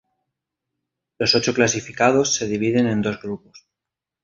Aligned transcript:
Los 1.19 1.35
ocho 1.35 1.53
clasificados 1.53 2.33
se 2.33 2.47
dividen 2.47 2.87
en 2.87 3.03
dos 3.03 3.21
grupos. 3.21 3.67